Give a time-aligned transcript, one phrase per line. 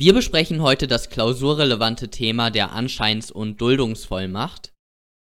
[0.00, 4.72] Wir besprechen heute das klausurrelevante Thema der Anscheins- und Duldungsvollmacht.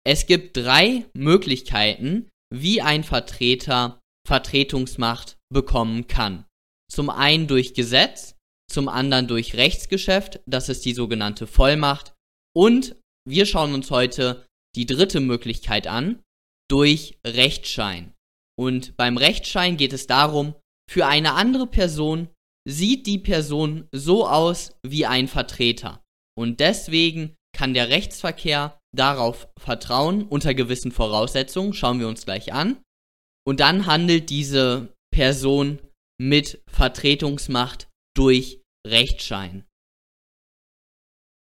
[0.05, 6.45] Es gibt drei Möglichkeiten, wie ein Vertreter Vertretungsmacht bekommen kann.
[6.91, 8.35] Zum einen durch Gesetz,
[8.69, 12.13] zum anderen durch Rechtsgeschäft, das ist die sogenannte Vollmacht,
[12.53, 12.97] und
[13.29, 14.45] wir schauen uns heute
[14.75, 16.21] die dritte Möglichkeit an,
[16.69, 18.13] durch Rechtsschein.
[18.59, 20.57] Und beim Rechtsschein geht es darum,
[20.91, 22.29] für eine andere Person
[22.67, 26.03] sieht die Person so aus wie ein Vertreter.
[26.37, 32.83] Und deswegen kann der Rechtsverkehr darauf vertrauen, unter gewissen Voraussetzungen, schauen wir uns gleich an.
[33.47, 35.79] Und dann handelt diese Person
[36.21, 39.65] mit Vertretungsmacht durch Rechtsschein.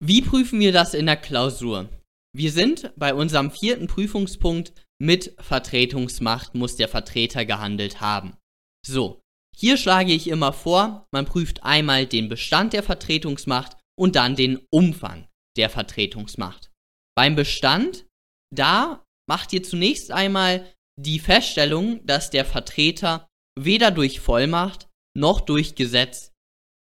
[0.01, 1.89] Wie prüfen wir das in der Klausur?
[2.35, 8.37] Wir sind bei unserem vierten Prüfungspunkt mit Vertretungsmacht muss der Vertreter gehandelt haben.
[8.85, 9.21] So,
[9.59, 14.65] hier schlage ich immer vor, man prüft einmal den Bestand der Vertretungsmacht und dann den
[14.71, 15.27] Umfang
[15.57, 16.71] der Vertretungsmacht.
[17.17, 18.06] Beim Bestand,
[18.55, 23.27] da macht ihr zunächst einmal die Feststellung, dass der Vertreter
[23.59, 26.33] weder durch Vollmacht noch durch Gesetz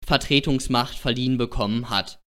[0.07, 2.21] Vertretungsmacht verliehen bekommen hat.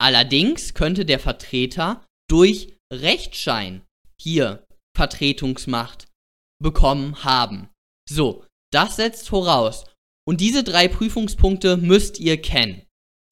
[0.00, 3.84] Allerdings könnte der Vertreter durch Rechtsschein
[4.20, 4.64] hier
[4.96, 6.06] Vertretungsmacht
[6.62, 7.70] bekommen haben.
[8.08, 9.84] So, das setzt voraus.
[10.28, 12.82] Und diese drei Prüfungspunkte müsst ihr kennen.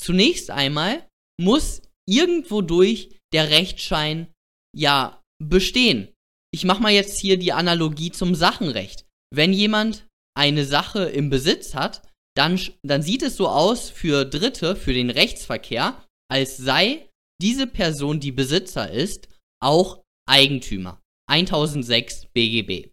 [0.00, 1.08] Zunächst einmal
[1.40, 4.32] muss irgendwo durch der Rechtsschein
[4.76, 6.12] ja bestehen.
[6.52, 9.06] Ich mache mal jetzt hier die Analogie zum Sachenrecht.
[9.34, 12.02] Wenn jemand eine Sache im Besitz hat,
[12.36, 17.08] dann, dann sieht es so aus für Dritte, für den Rechtsverkehr, als sei
[17.40, 19.28] diese Person, die Besitzer ist,
[19.60, 21.00] auch Eigentümer.
[21.30, 22.90] 1006 BGB.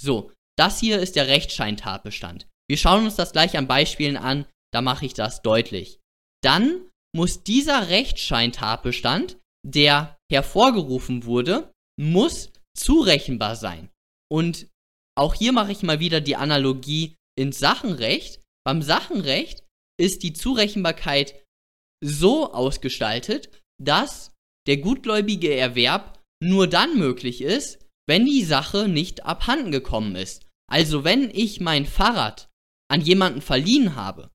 [0.00, 2.48] So, das hier ist der Rechtsscheintatbestand.
[2.68, 6.00] Wir schauen uns das gleich an Beispielen an, da mache ich das deutlich.
[6.42, 13.90] Dann muss dieser Rechtsscheintatbestand, der hervorgerufen wurde, muss zurechenbar sein.
[14.30, 14.68] Und
[15.16, 18.40] auch hier mache ich mal wieder die Analogie ins Sachenrecht.
[18.64, 19.62] Beim Sachenrecht
[20.00, 21.44] ist die Zurechenbarkeit
[22.02, 24.32] so ausgestaltet, dass
[24.66, 30.46] der gutgläubige Erwerb nur dann möglich ist, wenn die Sache nicht abhanden gekommen ist.
[30.70, 32.48] Also wenn ich mein Fahrrad
[32.90, 34.30] an jemanden verliehen habe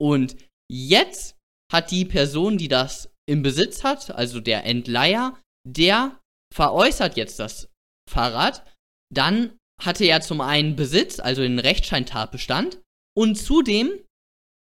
[0.00, 0.36] und
[0.70, 1.36] jetzt
[1.72, 6.20] hat die Person, die das im Besitz hat, also der Entleiher, der
[6.54, 7.68] veräußert jetzt das
[8.10, 8.64] Fahrrad,
[9.12, 12.80] dann hatte er zum einen Besitz, also den Rechtsscheintatbestand,
[13.16, 13.90] und zudem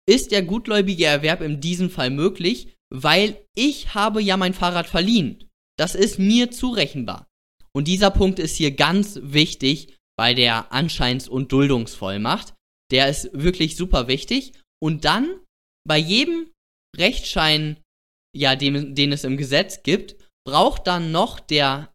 [0.09, 5.49] ist der gutgläubige Erwerb in diesem Fall möglich, weil ich habe ja mein Fahrrad verliehen.
[5.77, 7.27] Das ist mir zurechenbar.
[7.75, 12.53] Und dieser Punkt ist hier ganz wichtig, bei der Anscheins- und Duldungsvollmacht.
[12.91, 14.53] Der ist wirklich super wichtig.
[14.81, 15.39] Und dann
[15.87, 16.51] bei jedem
[16.95, 17.81] Rechtsschein,
[18.35, 21.93] ja, dem, den es im Gesetz gibt, braucht dann noch der,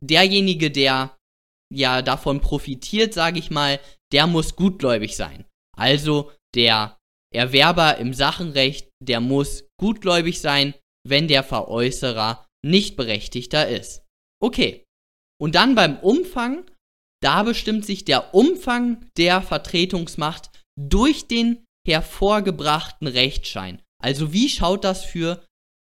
[0.00, 1.16] derjenige, der
[1.72, 3.80] ja davon profitiert, sage ich mal,
[4.12, 5.46] der muss gutgläubig sein.
[5.76, 6.98] Also der
[7.34, 10.74] Erwerber im Sachenrecht, der muss gutgläubig sein,
[11.06, 14.04] wenn der Veräußerer nicht berechtigter ist.
[14.40, 14.84] Okay.
[15.42, 16.64] Und dann beim Umfang
[17.20, 23.82] da bestimmt sich der Umfang der Vertretungsmacht durch den hervorgebrachten Rechtsschein.
[24.00, 25.44] Also wie schaut das für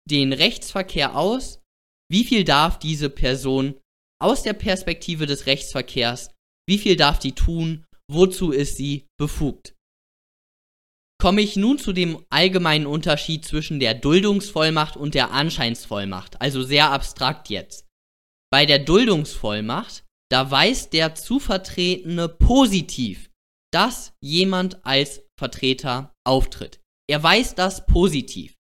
[0.08, 1.60] den Rechtsverkehr aus?
[2.10, 3.80] Wie viel darf diese Person
[4.20, 6.30] aus der Perspektive des Rechtsverkehrs,
[6.68, 9.74] wie viel darf die tun, wozu ist sie befugt?
[11.20, 16.90] Komme ich nun zu dem allgemeinen Unterschied zwischen der Duldungsvollmacht und der Anscheinsvollmacht, also sehr
[16.90, 17.91] abstrakt jetzt.
[18.52, 23.30] Bei der Duldungsvollmacht da weiß der Zuvertretene positiv,
[23.70, 26.80] dass jemand als Vertreter auftritt.
[27.06, 28.54] Er weiß das positiv.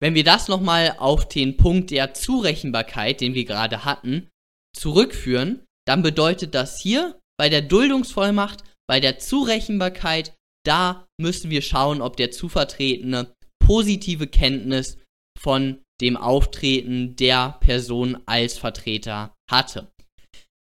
[0.00, 4.30] Wenn wir das nochmal auf den Punkt der Zurechenbarkeit, den wir gerade hatten,
[4.76, 10.34] zurückführen, dann bedeutet das hier bei der Duldungsvollmacht, bei der Zurechenbarkeit,
[10.66, 13.32] da müssen wir schauen, ob der Zuvertretene
[13.64, 14.98] positive Kenntnis
[15.38, 19.92] von dem Auftreten der Person als Vertreter hatte.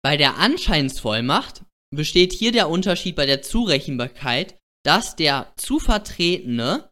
[0.03, 1.63] Bei der Anscheinsvollmacht
[1.95, 6.89] besteht hier der Unterschied bei der Zurechenbarkeit, dass der Zuvertretene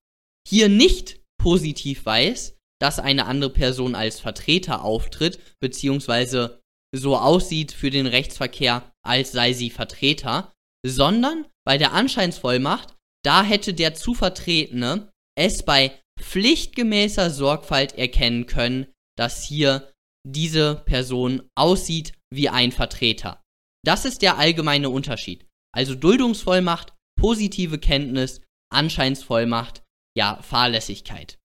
[0.48, 6.62] hier nicht positiv weiß, dass eine andere Person als Vertreter auftritt, beziehungsweise
[6.96, 10.54] so aussieht für den Rechtsverkehr, als sei sie Vertreter,
[10.86, 18.88] sondern bei der Anscheinsvollmacht, da hätte der Zuvertretene es bei pflichtgemäßer Sorgfalt erkennen können,
[19.18, 19.92] dass hier
[20.28, 23.42] diese Person aussieht wie ein Vertreter.
[23.86, 25.48] Das ist der allgemeine Unterschied.
[25.74, 29.84] Also Duldungsvollmacht, positive Kenntnis, Anscheinsvollmacht,
[30.18, 31.40] ja, Fahrlässigkeit.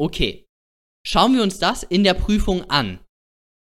[0.00, 0.46] Okay.
[1.06, 3.04] Schauen wir uns das in der Prüfung an.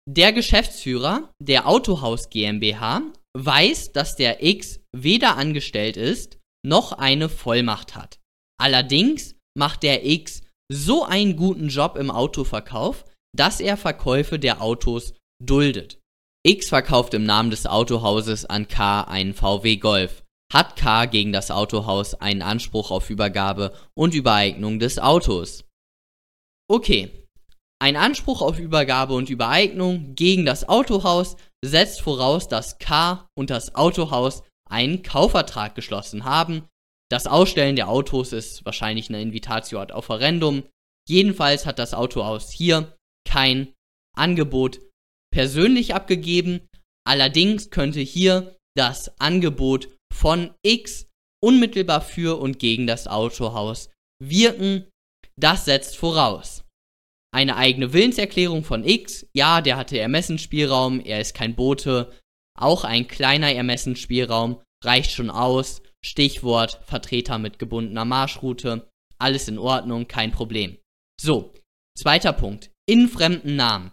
[0.08, 3.02] Der Geschäftsführer der Autohaus GmbH
[3.36, 8.20] weiß, dass der X weder angestellt ist, noch eine Vollmacht hat.
[8.60, 10.42] Allerdings macht der X
[10.72, 13.06] so einen guten Job im Autoverkauf,
[13.36, 15.14] dass er Verkäufe der Autos
[15.44, 16.00] duldet.
[16.46, 20.24] X verkauft im Namen des Autohauses an K einen VW Golf.
[20.52, 25.64] Hat K gegen das Autohaus einen Anspruch auf Übergabe und Übereignung des Autos?
[26.70, 27.10] Okay.
[27.82, 31.36] Ein Anspruch auf Übergabe und Übereignung gegen das Autohaus
[31.66, 36.64] setzt voraus, dass K und das Autohaus einen Kaufvertrag geschlossen haben.
[37.14, 40.64] Das Ausstellen der Autos ist wahrscheinlich eine Invitatio ad offerendum.
[41.08, 43.72] Jedenfalls hat das Autohaus hier kein
[44.18, 44.82] Angebot
[45.32, 46.68] persönlich abgegeben.
[47.08, 51.08] Allerdings könnte hier das Angebot von X
[51.40, 54.90] unmittelbar für und gegen das Autohaus wirken.
[55.40, 56.64] Das setzt voraus.
[57.32, 62.12] Eine eigene Willenserklärung von X, ja, der hatte Ermessensspielraum, er ist kein Bote.
[62.60, 65.83] Auch ein kleiner Ermessensspielraum reicht schon aus.
[66.06, 68.90] Stichwort Vertreter mit gebundener Marschroute.
[69.18, 70.78] Alles in Ordnung, kein Problem.
[71.20, 71.54] So,
[71.98, 72.72] zweiter Punkt.
[72.86, 73.92] In fremden Namen.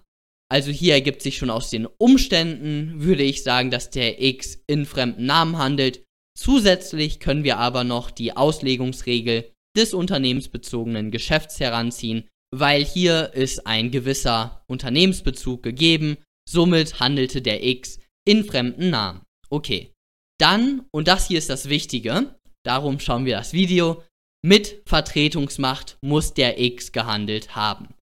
[0.51, 4.85] Also hier ergibt sich schon aus den Umständen, würde ich sagen, dass der X in
[4.85, 6.05] fremden Namen handelt.
[6.37, 13.93] Zusätzlich können wir aber noch die Auslegungsregel des unternehmensbezogenen Geschäfts heranziehen, weil hier ist ein
[13.93, 16.17] gewisser Unternehmensbezug gegeben,
[16.49, 19.23] somit handelte der X in fremden Namen.
[19.51, 19.90] Okay.
[20.41, 22.35] Dann, und das hier ist das Wichtige,
[22.65, 24.03] darum schauen wir das Video,
[24.43, 27.95] mit Vertretungsmacht muss der X gehandelt haben.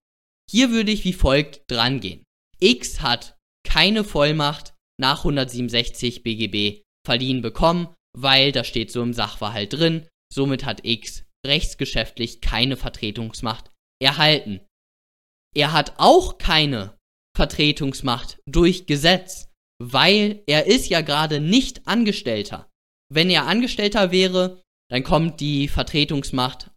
[0.49, 2.23] Hier würde ich wie folgt drangehen.
[2.61, 3.37] X hat
[3.67, 10.65] keine Vollmacht nach 167 BGB verliehen bekommen, weil da steht so im Sachverhalt drin, somit
[10.65, 13.71] hat X rechtsgeschäftlich keine Vertretungsmacht
[14.01, 14.61] erhalten.
[15.57, 16.97] Er hat auch keine
[17.37, 19.48] Vertretungsmacht durch Gesetz,
[19.81, 22.69] weil er ist ja gerade nicht Angestellter.
[23.13, 26.71] Wenn er Angestellter wäre, dann kommt die Vertretungsmacht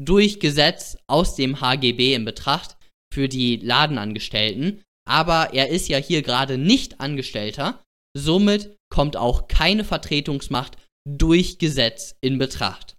[0.00, 2.76] durch Gesetz aus dem HGB in Betracht
[3.12, 7.82] für die Ladenangestellten, aber er ist ja hier gerade nicht Angestellter,
[8.16, 10.76] somit kommt auch keine Vertretungsmacht
[11.08, 12.96] durch Gesetz in Betracht.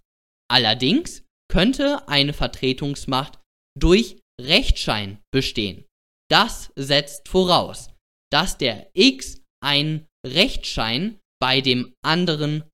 [0.50, 3.38] Allerdings könnte eine Vertretungsmacht
[3.78, 5.84] durch Rechtsschein bestehen.
[6.30, 7.90] Das setzt voraus,
[8.30, 12.64] dass der X einen Rechtsschein bei dem anderen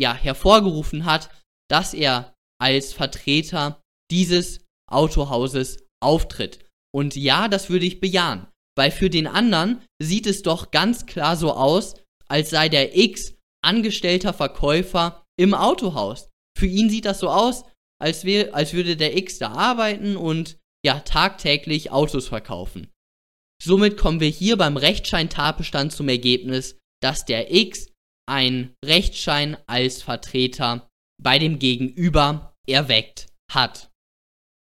[0.00, 1.30] ja hervorgerufen hat,
[1.70, 6.58] dass er als Vertreter dieses Autohauses auftritt.
[6.94, 11.36] Und ja, das würde ich bejahen, weil für den anderen sieht es doch ganz klar
[11.36, 11.94] so aus,
[12.28, 13.34] als sei der X
[13.64, 16.28] angestellter Verkäufer im Autohaus.
[16.58, 17.64] Für ihn sieht das so aus,
[18.00, 22.90] als, wär, als würde der X da arbeiten und ja tagtäglich Autos verkaufen.
[23.62, 27.88] Somit kommen wir hier beim Rechtsschein-Tatbestand zum Ergebnis, dass der X
[28.26, 30.88] einen Rechtsschein als Vertreter
[31.22, 33.90] bei dem Gegenüber erweckt hat.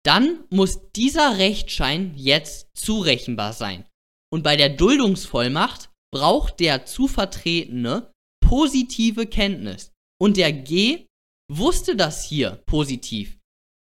[0.05, 3.85] Dann muss dieser Rechtsschein jetzt zurechenbar sein.
[4.33, 9.93] Und bei der Duldungsvollmacht braucht der zu Vertretene positive Kenntnis.
[10.21, 11.07] Und der G
[11.51, 13.39] wusste das hier positiv.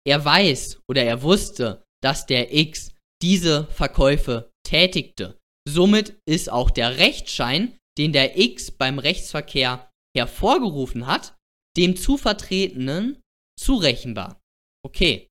[0.07, 5.39] Er weiß oder er wusste, dass der X diese Verkäufe tätigte.
[5.67, 11.35] Somit ist auch der Rechtsschein, den der X beim Rechtsverkehr hervorgerufen hat,
[11.77, 13.21] dem zu Vertretenen
[13.59, 14.41] zurechenbar.
[14.85, 15.27] Okay.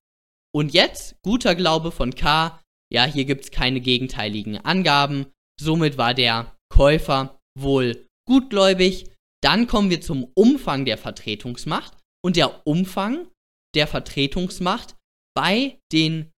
[0.55, 2.61] Und jetzt guter Glaube von K.
[2.93, 5.26] Ja, hier gibt es keine gegenteiligen Angaben.
[5.61, 9.11] Somit war der Käufer wohl gutgläubig.
[9.43, 11.97] Dann kommen wir zum Umfang der Vertretungsmacht.
[12.25, 13.28] Und der Umfang
[13.75, 14.97] der Vertretungsmacht
[15.35, 16.33] bei den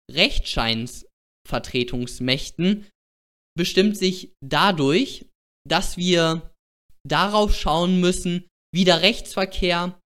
[1.49, 2.87] Rechtsscheinsvertretungsmächten
[3.57, 5.27] bestimmt sich dadurch,
[5.67, 6.55] dass wir
[7.07, 9.99] darauf schauen müssen, wie der Rechtsverkehr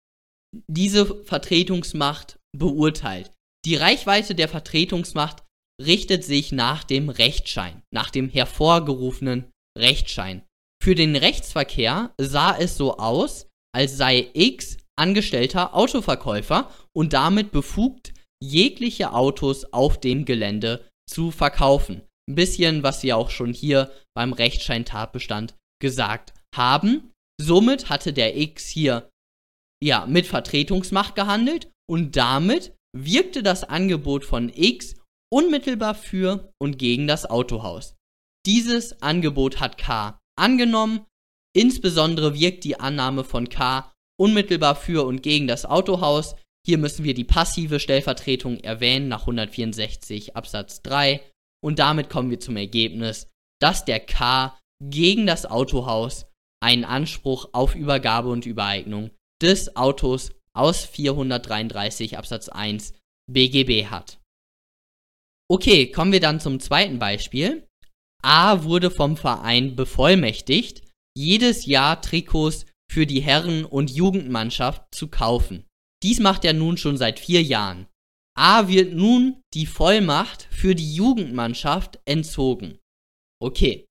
[0.69, 3.31] diese Vertretungsmacht beurteilt.
[3.65, 5.45] Die Reichweite der Vertretungsmacht
[5.81, 10.43] richtet sich nach dem Rechtsschein, nach dem hervorgerufenen Rechtsschein.
[10.83, 18.13] Für den Rechtsverkehr sah es so aus, als sei X angestellter Autoverkäufer und damit befugt,
[18.43, 22.03] jegliche Autos auf dem Gelände zu verkaufen.
[22.29, 27.13] Ein bisschen, was wir auch schon hier beim Rechtsscheintatbestand gesagt haben.
[27.41, 29.11] Somit hatte der X hier
[29.83, 34.95] ja mit Vertretungsmacht gehandelt und damit wirkte das Angebot von X
[35.33, 37.97] unmittelbar für und gegen das Autohaus.
[38.47, 41.07] Dieses Angebot hat K angenommen,
[41.57, 47.15] insbesondere wirkt die Annahme von K unmittelbar für und gegen das Autohaus Hier müssen wir
[47.15, 51.21] die passive Stellvertretung erwähnen nach 164 Absatz 3
[51.65, 53.29] und damit kommen wir zum Ergebnis,
[53.61, 56.27] dass der K gegen das Autohaus
[56.63, 59.11] einen Anspruch auf Übergabe und Übereignung
[59.43, 62.95] des Autos aus 433 Absatz 1
[63.31, 64.21] BGB hat.
[65.51, 67.67] Okay, kommen wir dann zum zweiten Beispiel.
[68.23, 70.83] A wurde vom Verein bevollmächtigt,
[71.17, 75.65] jedes Jahr Trikots für die Herren- und Jugendmannschaft zu kaufen.
[76.03, 77.87] Dies macht er nun schon seit vier Jahren.
[78.37, 82.79] A wird nun die Vollmacht für die Jugendmannschaft entzogen.
[83.41, 83.87] Okay,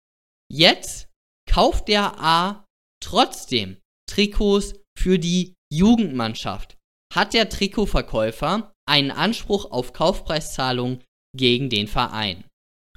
[0.51, 1.09] jetzt
[1.49, 2.65] kauft der A
[3.03, 3.77] trotzdem
[4.09, 6.77] Trikots für die Jugendmannschaft.
[7.13, 11.03] Hat der Trikotverkäufer einen Anspruch auf Kaufpreiszahlung
[11.37, 12.45] gegen den Verein?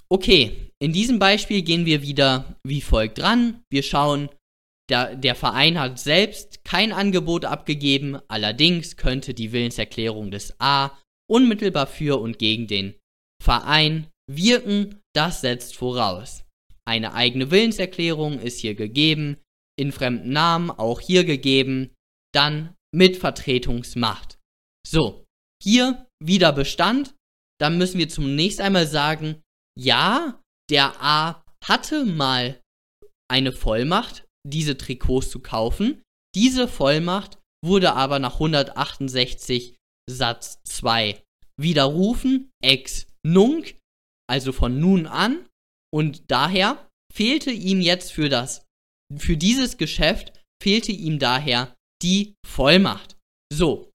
[0.09, 3.63] Okay, in diesem Beispiel gehen wir wieder wie folgt dran.
[3.71, 4.29] Wir schauen,
[4.91, 10.91] der, der Verein hat selbst kein Angebot abgegeben, allerdings könnte die Willenserklärung des A
[11.31, 12.95] unmittelbar für und gegen den
[13.43, 16.45] Verein wirken, das setzt voraus.
[16.87, 19.39] Eine eigene Willenserklärung ist hier gegeben,
[19.79, 21.95] in fremden Namen auch hier gegeben,
[22.35, 24.39] dann mit Vertretungsmacht.
[24.87, 25.25] So,
[25.63, 27.15] hier wieder Bestand,
[27.59, 29.43] dann müssen wir zunächst einmal sagen,
[29.79, 32.61] ja, der A hatte mal
[33.31, 36.03] eine Vollmacht, diese Trikots zu kaufen.
[36.35, 39.77] Diese Vollmacht wurde aber nach 168
[40.11, 41.23] Satz 2
[41.61, 43.77] widerrufen, ex nunc,
[44.29, 45.49] also von nun an,
[45.93, 48.67] und daher fehlte ihm jetzt für das,
[49.17, 50.33] für dieses Geschäft
[50.63, 53.17] fehlte ihm daher die Vollmacht.
[53.53, 53.93] So,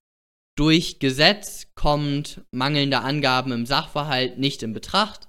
[0.58, 5.28] durch Gesetz kommt mangelnde Angaben im Sachverhalt nicht in Betracht.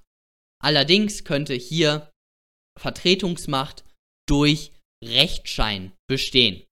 [0.63, 2.11] Allerdings könnte hier
[2.79, 3.85] Vertretungsmacht
[4.29, 4.73] durch
[5.05, 6.65] Rechtsschein bestehen.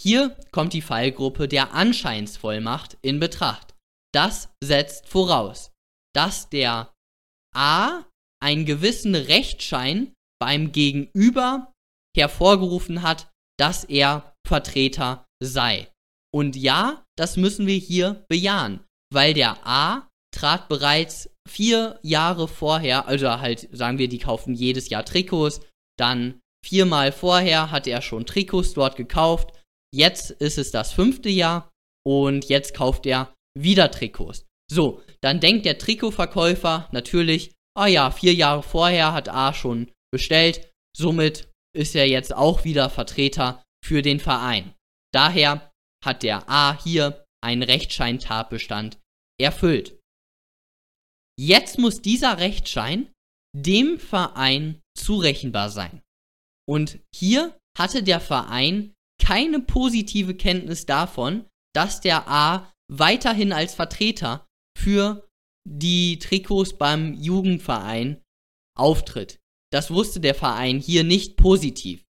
[0.00, 3.74] Hier kommt die Fallgruppe der Anscheinsvollmacht in Betracht.
[4.12, 5.72] Das setzt voraus,
[6.14, 6.92] dass der
[7.54, 8.04] A
[8.42, 11.72] einen gewissen Rechtsschein beim Gegenüber
[12.16, 15.88] hervorgerufen hat, dass er Vertreter sei.
[16.34, 23.06] Und ja, das müssen wir hier bejahen, weil der A trat bereits vier Jahre vorher,
[23.06, 25.60] also halt sagen wir, die kaufen jedes Jahr Trikots,
[25.98, 29.52] dann viermal vorher hat er schon Trikots dort gekauft,
[29.94, 31.70] jetzt ist es das fünfte Jahr
[32.06, 34.46] und jetzt kauft er wieder Trikots.
[34.70, 40.70] So, dann denkt der Trikotverkäufer natürlich, ah ja, vier Jahre vorher hat A schon bestellt,
[40.96, 44.74] somit ist er jetzt auch wieder Vertreter für den Verein.
[45.12, 45.70] Daher
[46.04, 48.98] hat der A hier einen Rechtsscheintatbestand
[49.40, 49.98] erfüllt.
[51.38, 53.10] Jetzt muss dieser Rechtsschein
[53.54, 56.01] dem Verein zurechenbar sein.
[56.68, 64.46] Und hier hatte der Verein keine positive Kenntnis davon, dass der A weiterhin als Vertreter
[64.78, 65.28] für
[65.68, 68.20] die Trikots beim Jugendverein
[68.76, 69.38] auftritt.
[69.72, 72.04] Das wusste der Verein hier nicht positiv.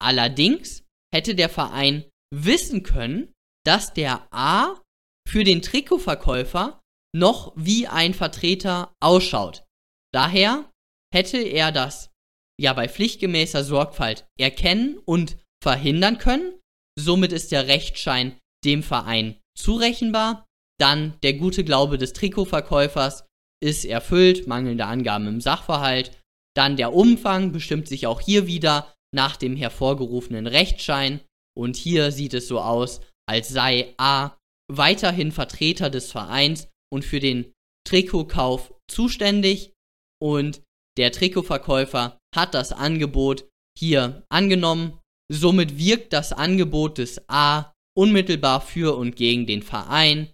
[0.00, 2.04] Allerdings hätte der Verein
[2.34, 3.32] wissen können,
[3.64, 4.80] dass der A
[5.28, 6.80] für den Trikotverkäufer
[7.14, 9.64] noch wie ein Vertreter ausschaut.
[10.12, 10.70] Daher
[11.14, 12.10] hätte er das
[12.60, 16.58] ja bei pflichtgemäßer Sorgfalt erkennen und verhindern können.
[16.98, 20.46] Somit ist der Rechtsschein dem Verein zurechenbar.
[20.80, 23.26] Dann der gute Glaube des Trikotverkäufers
[23.60, 26.12] ist erfüllt, mangelnde Angaben im Sachverhalt.
[26.56, 31.20] Dann der Umfang bestimmt sich auch hier wieder nach dem hervorgerufenen Rechtsschein.
[31.56, 34.36] Und hier sieht es so aus, als sei A
[34.70, 37.52] weiterhin Vertreter des Vereins und für den
[37.86, 39.72] Trikotkauf zuständig
[40.20, 40.62] und
[40.96, 44.98] der Trikotverkäufer hat das Angebot hier angenommen.
[45.30, 50.30] Somit wirkt das Angebot des A unmittelbar für und gegen den Verein.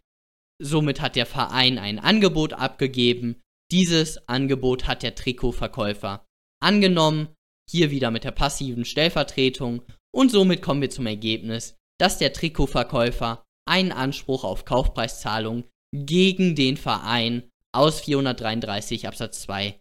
[0.62, 3.40] Somit hat der Verein ein Angebot abgegeben.
[3.72, 6.24] Dieses Angebot hat der Trikotverkäufer
[6.60, 7.28] angenommen.
[7.70, 9.82] Hier wieder mit der passiven Stellvertretung.
[10.14, 16.76] Und somit kommen wir zum Ergebnis, dass der Trikotverkäufer einen Anspruch auf Kaufpreiszahlung gegen den
[16.76, 19.80] Verein aus 433 Absatz 2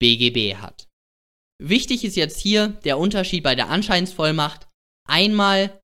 [0.00, 0.88] BGB hat.
[1.60, 4.68] Wichtig ist jetzt hier der Unterschied bei der Anscheinsvollmacht.
[5.08, 5.80] Einmal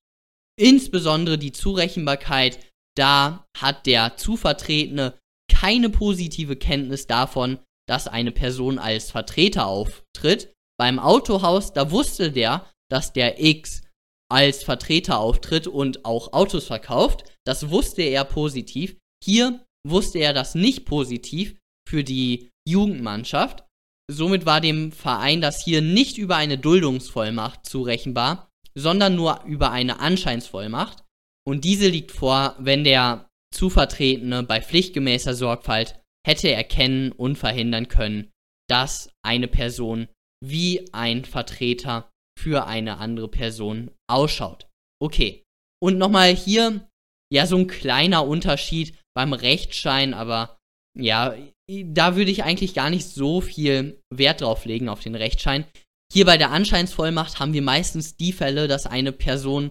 [0.59, 2.59] insbesondere die Zurechenbarkeit,
[2.97, 5.19] da hat der Zuvertretene
[5.51, 7.59] keine positive Kenntnis davon,
[7.89, 10.53] dass eine Person als Vertreter auftritt.
[10.79, 13.83] Beim Autohaus, da wusste der, dass der X
[14.31, 17.25] als Vertreter auftritt und auch Autos verkauft.
[17.47, 18.99] Das wusste er positiv.
[19.25, 21.57] Hier wusste er das nicht positiv
[21.89, 23.65] für die Jugendmannschaft.
[24.11, 30.01] Somit war dem Verein das hier nicht über eine Duldungsvollmacht zurechenbar, sondern nur über eine
[30.01, 31.05] Anscheinsvollmacht.
[31.47, 37.89] Und diese liegt vor, wenn der zu Vertretene bei pflichtgemäßer Sorgfalt hätte erkennen und verhindern
[37.89, 38.31] können,
[38.69, 40.09] dass eine Person
[40.45, 44.69] wie ein Vertreter für eine andere Person ausschaut.
[45.03, 45.45] Okay.
[45.81, 46.89] Und nochmal hier,
[47.33, 50.59] ja, so ein kleiner Unterschied beim Rechtsschein, aber
[50.97, 51.35] ja,
[51.71, 55.67] da würde ich eigentlich gar nicht so viel Wert drauf legen auf den Rechtsschein.
[56.13, 59.71] Hier bei der Anscheinsvollmacht haben wir meistens die Fälle, dass eine Person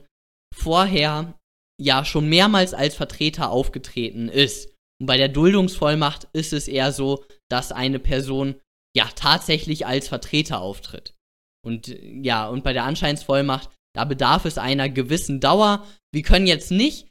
[0.56, 1.34] vorher
[1.82, 4.70] ja schon mehrmals als Vertreter aufgetreten ist.
[5.00, 8.56] Und bei der Duldungsvollmacht ist es eher so, dass eine Person
[8.96, 11.16] ja tatsächlich als Vertreter auftritt.
[11.66, 15.86] Und ja, und bei der Anscheinsvollmacht, da bedarf es einer gewissen Dauer.
[16.14, 17.08] Wir können jetzt nicht,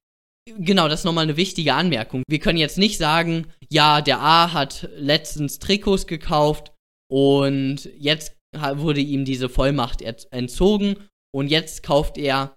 [0.59, 2.23] genau, das ist nochmal eine wichtige Anmerkung.
[2.29, 6.73] Wir können jetzt nicht sagen, ja, der A hat letztens Trikots gekauft
[7.11, 10.97] und jetzt wurde ihm diese Vollmacht entzogen
[11.35, 12.57] und jetzt kauft er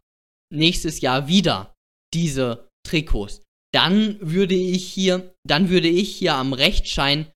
[0.54, 1.76] nächstes Jahr wieder
[2.14, 3.42] diese Trikots.
[3.74, 7.28] Dann würde ich hier, dann würde ich hier am Rechtsschein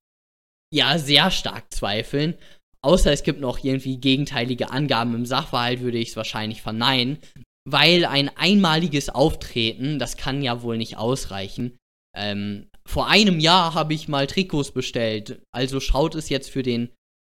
[0.74, 2.36] ja sehr stark zweifeln.
[2.82, 7.20] Außer es gibt noch irgendwie gegenteilige Angaben im Sachverhalt, würde ich es wahrscheinlich verneinen.
[7.66, 11.78] Weil ein einmaliges Auftreten, das kann ja wohl nicht ausreichen.
[12.16, 15.42] Ähm, vor einem Jahr habe ich mal Trikots bestellt.
[15.54, 16.90] Also schaut es jetzt für den,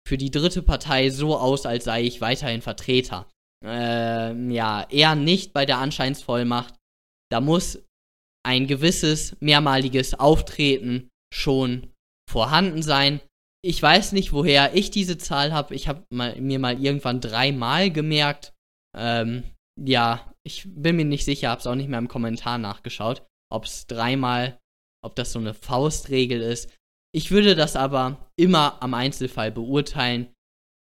[0.09, 3.29] für die dritte Partei so aus, als sei ich weiterhin Vertreter.
[3.65, 6.75] Ähm, ja, eher nicht bei der Anscheinsvollmacht.
[7.31, 7.79] Da muss
[8.45, 11.93] ein gewisses mehrmaliges Auftreten schon
[12.29, 13.21] vorhanden sein
[13.65, 15.75] ich weiß nicht, woher ich diese Zahl habe.
[15.75, 18.53] Ich habe mir mal irgendwann dreimal gemerkt.
[18.97, 19.45] Ähm,
[19.81, 23.65] ja, ich bin mir nicht sicher, habe es auch nicht mehr im Kommentar nachgeschaut, ob
[23.65, 24.59] es dreimal,
[25.05, 26.75] ob das so eine Faustregel ist.
[27.15, 30.33] Ich würde das aber immer am Einzelfall beurteilen.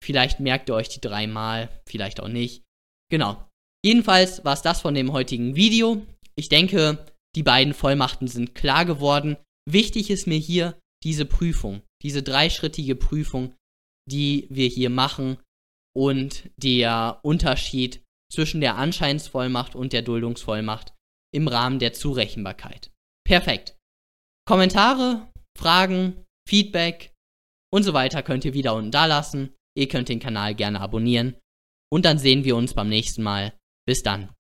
[0.03, 2.65] Vielleicht merkt ihr euch die dreimal, vielleicht auch nicht.
[3.11, 3.49] Genau.
[3.85, 6.07] Jedenfalls war es das von dem heutigen Video.
[6.37, 7.05] Ich denke,
[7.37, 9.37] die beiden Vollmachten sind klar geworden.
[9.71, 13.55] Wichtig ist mir hier diese Prüfung diese dreischrittige Prüfung,
[14.09, 15.39] die wir hier machen
[15.97, 18.04] und der Unterschied
[18.35, 20.93] zwischen der Anscheinsvollmacht und der Duldungsvollmacht
[21.33, 22.93] im Rahmen der Zurechenbarkeit.
[23.27, 23.77] Perfekt.
[24.47, 27.15] Kommentare, Fragen, Feedback
[27.73, 29.55] und so weiter könnt ihr wieder unten da lassen.
[29.77, 31.37] Ihr könnt den Kanal gerne abonnieren
[31.91, 33.59] und dann sehen wir uns beim nächsten Mal.
[33.87, 34.33] Bis dann.